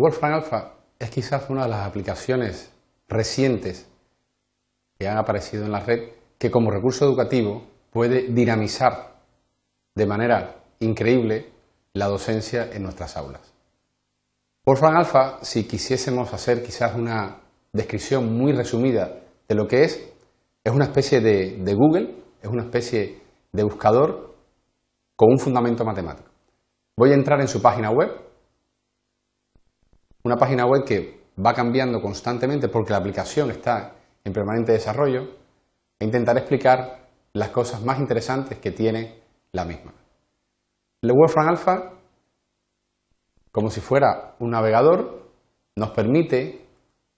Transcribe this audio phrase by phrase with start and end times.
[0.00, 2.72] Wolfram Alpha es quizás una de las aplicaciones
[3.06, 3.86] recientes
[4.98, 9.20] que han aparecido en la red que como recurso educativo puede dinamizar
[9.94, 11.50] de manera increíble
[11.92, 13.52] la docencia en nuestras aulas.
[14.64, 17.36] Wolfram Alpha, si quisiésemos hacer quizás una
[17.70, 20.10] descripción muy resumida de lo que es,
[20.64, 23.20] es una especie de, de Google, es una especie
[23.52, 24.34] de buscador
[25.14, 26.30] con un fundamento matemático.
[26.96, 28.29] Voy a entrar en su página web,
[30.24, 35.28] una página web que va cambiando constantemente porque la aplicación está en permanente desarrollo,
[35.98, 39.20] e intentaré explicar las cosas más interesantes que tiene
[39.52, 39.92] la misma.
[41.02, 41.92] El Wolfram Alpha,
[43.52, 45.30] como si fuera un navegador,
[45.76, 46.66] nos permite,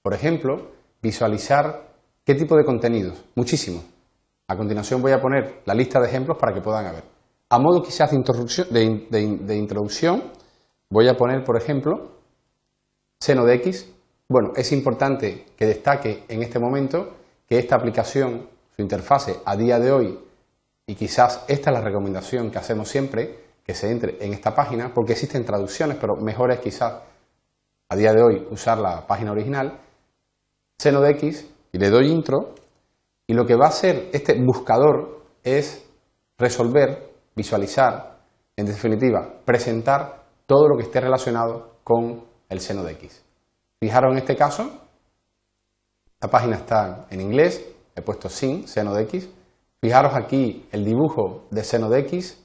[0.02, 1.92] por ejemplo, visualizar
[2.24, 3.84] qué tipo de contenidos, muchísimos.
[4.48, 7.04] A continuación voy a poner la lista de ejemplos para que puedan ver.
[7.50, 10.24] A modo quizás de introducción, de, introducción
[10.90, 12.18] voy a poner, por ejemplo,
[13.22, 13.88] seno de x.
[14.28, 19.78] Bueno, es importante que destaque en este momento que esta aplicación, su interfase a día
[19.78, 20.18] de hoy,
[20.88, 24.92] y quizás esta es la recomendación que hacemos siempre, que se entre en esta página,
[24.92, 26.94] porque existen traducciones, pero mejor es quizás
[27.90, 29.78] a día de hoy usar la página original,
[30.76, 32.56] seno de x, y le doy intro,
[33.28, 35.88] y lo que va a hacer este buscador es
[36.38, 38.18] resolver visualizar,
[38.56, 43.24] en definitiva, presentar todo lo que esté relacionado con el seno de X.
[43.80, 44.70] Fijaros en este caso,
[46.20, 49.28] la página está en inglés, he puesto sin seno de X.
[49.80, 52.40] Fijaros aquí el dibujo de seno de X,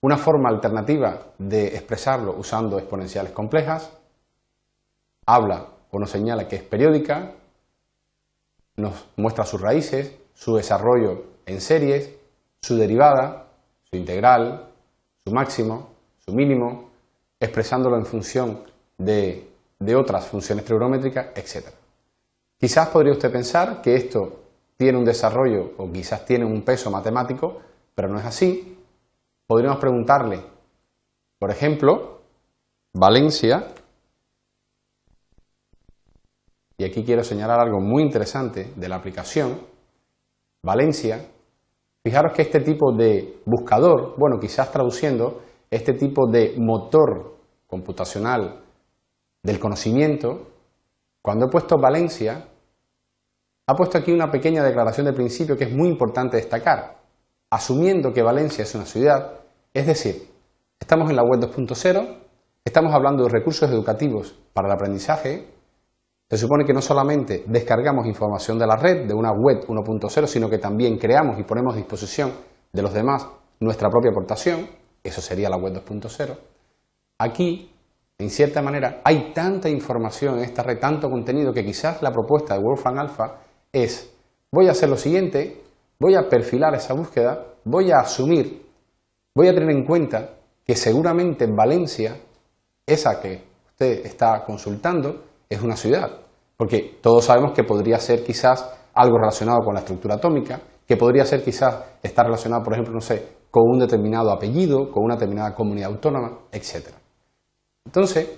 [0.00, 3.92] una forma alternativa de expresarlo usando exponenciales complejas.
[5.26, 7.32] Habla o nos señala que es periódica,
[8.76, 12.10] nos muestra sus raíces, su desarrollo en series,
[12.62, 13.48] su derivada,
[13.82, 14.70] su integral,
[15.24, 16.90] su máximo, su mínimo,
[17.38, 18.64] expresándolo en función
[19.04, 19.50] de,
[19.96, 21.68] otras funciones trigonométricas, etc.
[22.58, 24.40] Quizás podría usted pensar que esto
[24.76, 27.60] tiene un desarrollo o quizás tiene un peso matemático,
[27.94, 28.78] pero no es así.
[29.46, 30.40] Podríamos preguntarle,
[31.38, 32.20] por ejemplo,
[32.94, 33.68] Valencia,
[36.78, 39.60] y aquí quiero señalar algo muy interesante de la aplicación,
[40.62, 41.20] Valencia
[42.06, 45.40] Fijaros que este tipo de buscador, bueno, quizás traduciendo,
[45.70, 48.63] este tipo de motor computacional
[49.44, 50.48] del conocimiento,
[51.22, 52.48] cuando he puesto Valencia,
[53.66, 56.96] ha puesto aquí una pequeña declaración de principio que es muy importante destacar.
[57.50, 59.40] Asumiendo que Valencia es una ciudad,
[59.72, 60.28] es decir,
[60.80, 62.18] estamos en la web 2.0,
[62.64, 65.54] estamos hablando de recursos educativos para el aprendizaje,
[66.28, 70.48] se supone que no solamente descargamos información de la red, de una web 1.0, sino
[70.48, 72.32] que también creamos y ponemos a disposición
[72.72, 73.28] de los demás
[73.60, 74.68] nuestra propia aportación,
[75.02, 76.36] eso sería la web 2.0.
[77.18, 77.73] Aquí,
[78.24, 82.54] en cierta manera, hay tanta información en esta red, tanto contenido, que quizás la propuesta
[82.54, 83.40] de Wolfram Alpha
[83.72, 84.12] es,
[84.50, 85.62] voy a hacer lo siguiente,
[85.98, 88.66] voy a perfilar esa búsqueda, voy a asumir,
[89.34, 90.30] voy a tener en cuenta
[90.64, 92.16] que seguramente en Valencia,
[92.86, 96.10] esa que usted está consultando, es una ciudad.
[96.56, 101.24] Porque todos sabemos que podría ser quizás algo relacionado con la estructura atómica, que podría
[101.24, 105.54] ser quizás estar relacionado, por ejemplo, no sé, con un determinado apellido, con una determinada
[105.54, 107.03] comunidad autónoma, etc.
[107.86, 108.28] Entonces,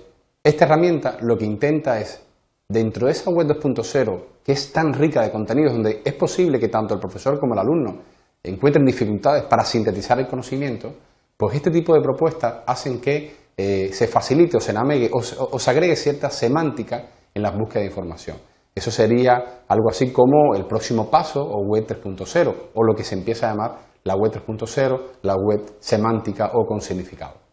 [0.43, 2.21] esta herramienta lo que intenta es,
[2.69, 6.67] dentro de esa web 2.0, que es tan rica de contenidos, donde es posible que
[6.67, 7.97] tanto el profesor como el alumno
[8.43, 10.93] encuentren dificultades para sintetizar el conocimiento,
[11.35, 15.59] pues este tipo de propuestas hacen que eh, se facilite o se, navegue, o, o
[15.59, 17.03] se agregue cierta semántica
[17.33, 18.37] en la búsqueda de información.
[18.75, 23.15] Eso sería algo así como el próximo paso o web 3.0 o lo que se
[23.15, 27.46] empieza a llamar la web 3.0, la web semántica o con significado.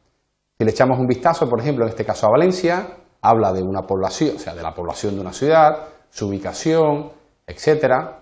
[0.64, 2.88] Le echamos un vistazo, por ejemplo, en este caso a Valencia,
[3.20, 7.12] habla de una población, o sea, de la población de una ciudad, su ubicación,
[7.46, 8.20] etcétera,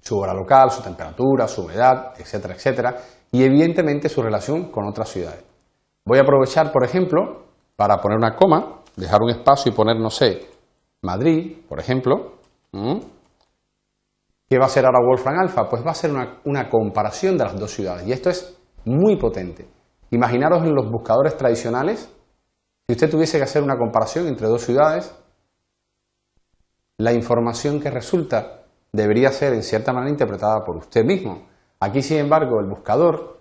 [0.00, 2.96] su hora local, su temperatura, su humedad, etcétera, etcétera,
[3.32, 5.42] y evidentemente su relación con otras ciudades.
[6.04, 7.42] Voy a aprovechar, por ejemplo,
[7.74, 10.46] para poner una coma, dejar un espacio y poner, no sé,
[11.02, 12.34] Madrid, por ejemplo,
[14.48, 15.68] ¿qué va a ser ahora Wolfram Alpha?
[15.68, 16.12] Pues va a ser
[16.44, 18.06] una, comparación de las dos ciudades.
[18.06, 19.73] Y esto es muy potente.
[20.14, 22.08] Imaginaros en los buscadores tradicionales,
[22.86, 25.12] si usted tuviese que hacer una comparación entre dos ciudades,
[26.98, 28.62] la información que resulta
[28.92, 31.48] debería ser en cierta manera interpretada por usted mismo.
[31.80, 33.40] Aquí, sin embargo, el buscador,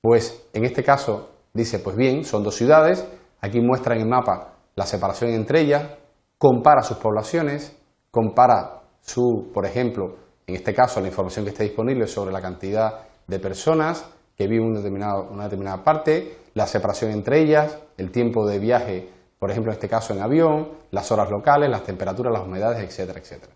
[0.00, 3.04] pues en este caso dice, pues bien, son dos ciudades,
[3.40, 5.90] aquí muestra en el mapa la separación entre ellas,
[6.38, 7.76] compara sus poblaciones,
[8.12, 13.08] compara su, por ejemplo, en este caso la información que está disponible sobre la cantidad
[13.26, 18.58] de personas que viven en una determinada parte, la separación entre ellas, el tiempo de
[18.58, 19.08] viaje
[19.44, 23.20] por ejemplo en este caso en avión, las horas locales, las temperaturas, las humedades, etcétera,
[23.20, 23.52] etcétera.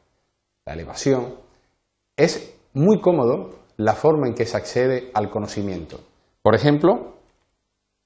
[0.67, 1.37] La elevación.
[2.15, 5.99] Es muy cómodo la forma en que se accede al conocimiento.
[6.43, 7.15] Por ejemplo,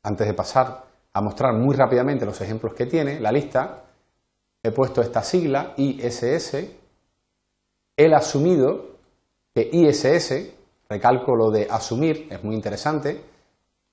[0.05, 3.83] antes de pasar a mostrar muy rápidamente los ejemplos que tiene la lista,
[4.63, 6.55] he puesto esta sigla ISS,
[7.97, 8.91] he asumido
[9.53, 10.55] que ISS,
[10.93, 13.19] recalco lo de asumir, es muy interesante,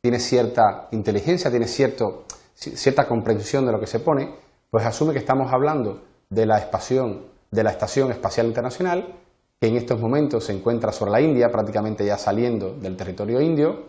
[0.01, 4.33] tiene cierta inteligencia, tiene cierto, cierta comprensión de lo que se pone,
[4.69, 6.69] pues asume que estamos hablando de la,
[7.51, 9.15] de la Estación Espacial Internacional,
[9.59, 13.85] que en estos momentos se encuentra sobre la India, prácticamente ya saliendo del territorio indio,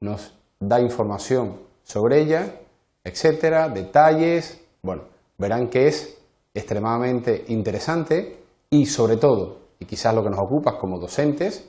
[0.00, 2.60] nos da información sobre ella,
[3.04, 5.02] etcétera, detalles, bueno,
[5.38, 6.18] verán que es
[6.52, 8.38] extremadamente interesante
[8.70, 11.68] y sobre todo, y quizás lo que nos ocupa como docentes,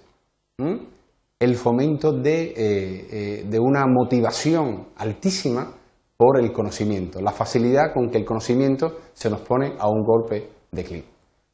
[1.39, 5.71] el fomento de, eh, eh, de, una motivación altísima
[6.17, 10.49] por el conocimiento, la facilidad con que el conocimiento se nos pone a un golpe
[10.71, 11.05] de clic.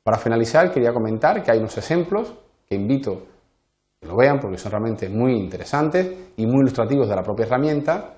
[0.03, 2.33] Para finalizar, quería comentar que hay unos ejemplos
[2.67, 7.15] que invito a que lo vean porque son realmente muy interesantes y muy ilustrativos de
[7.15, 8.15] la propia herramienta.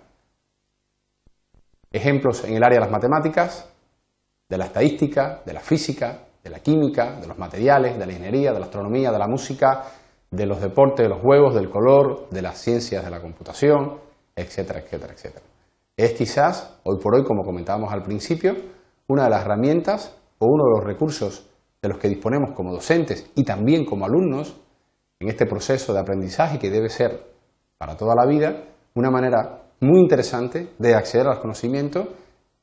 [1.92, 3.70] Ejemplos en el área de las matemáticas,
[4.50, 8.54] de la estadística, de la física, de la química, de los materiales, de la ingeniería,
[8.54, 9.84] de la astronomía, de la música,
[10.32, 14.00] de los deportes, de los juegos, del color, de las ciencias de la computación,
[14.36, 15.46] etcétera, etcétera, etcétera.
[15.96, 18.56] Es quizás, hoy por hoy, como comentábamos al principio,
[19.08, 21.50] una de las herramientas o uno de los recursos
[21.82, 24.60] de los que disponemos como docentes y también como alumnos
[25.20, 27.24] en este proceso de aprendizaje que debe ser
[27.78, 28.64] para toda la vida
[28.94, 32.08] una manera muy interesante de acceder a los conocimientos,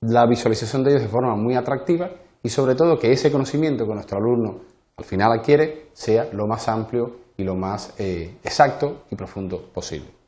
[0.01, 2.11] la visualización de ellos de forma muy atractiva
[2.43, 4.61] y sobre todo que ese conocimiento que nuestro alumno
[4.97, 10.24] al final adquiere sea lo más amplio y lo más eh, exacto y profundo posible.